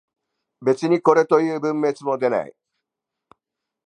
[0.63, 2.55] 別にこれという分別も出ない